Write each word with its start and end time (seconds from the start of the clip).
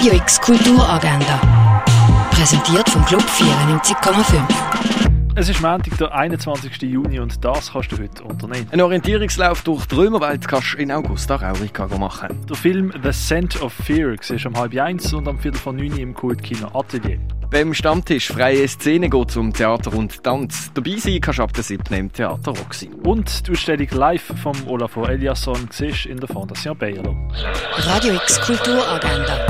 Radio 0.00 0.14
X 0.14 0.40
Kulturagenda. 0.40 1.38
Präsentiert 2.30 2.88
vom 2.88 3.04
Club 3.04 3.20
94,5. 3.20 4.42
Es 5.34 5.50
ist 5.50 5.60
Montag, 5.60 5.98
der 5.98 6.14
21. 6.14 6.80
Juni 6.80 7.20
und 7.20 7.44
das 7.44 7.72
kannst 7.74 7.92
du 7.92 7.98
heute 7.98 8.24
unternehmen. 8.24 8.66
Ein 8.70 8.80
Orientierungslauf 8.80 9.60
durch 9.60 9.84
die 9.84 9.96
Römerwelt 9.96 10.48
kannst 10.48 10.72
du 10.72 10.78
in 10.78 10.90
Augusta 10.90 11.36
Raurica 11.36 11.86
machen. 11.98 12.46
Der 12.48 12.56
Film 12.56 12.94
The 13.02 13.12
Scent 13.12 13.60
of 13.60 13.74
Fear 13.74 14.16
siehst 14.22 14.46
am 14.46 14.56
halb 14.56 14.74
eins 14.74 15.12
und 15.12 15.28
am 15.28 15.38
viertel 15.38 15.58
von 15.58 15.76
neun 15.76 15.94
im 15.98 16.14
Kultkino 16.14 16.68
Atelier. 16.72 17.18
Beim 17.50 17.74
Stammtisch 17.74 18.28
Freie 18.28 18.68
Szene 18.68 19.10
geht 19.10 19.36
um 19.36 19.52
Theater 19.52 19.92
und 19.92 20.24
Tanz. 20.24 20.70
Dabei 20.72 20.96
sein 20.96 21.20
kannst 21.20 21.40
du 21.40 21.42
ab 21.42 21.52
der 21.52 21.64
7. 21.64 21.92
im 21.92 22.10
Theater 22.10 22.52
Roxy. 22.52 22.88
Und 23.04 23.46
die 23.46 23.50
Ausstellung 23.50 23.88
live 23.90 24.32
vom 24.42 24.56
Olafur 24.66 25.10
Eliasson 25.10 25.68
siehst 25.70 26.06
in 26.06 26.16
der 26.16 26.28
Fondation 26.28 26.78
Bayerlo. 26.78 27.14
Radio 27.76 28.14
X 28.14 28.40
Kulturagenda. 28.40 29.49